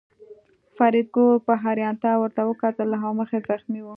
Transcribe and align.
فریدګل 0.75 1.31
په 1.45 1.53
حیرانتیا 1.63 2.13
ورته 2.17 2.41
کتل 2.61 2.89
او 3.05 3.11
مخ 3.19 3.29
یې 3.33 3.41
زخمي 3.49 3.81
و 3.83 3.87